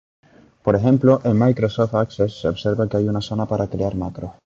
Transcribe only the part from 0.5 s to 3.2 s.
Por ejemplo, en Microsoft Access se observa que hay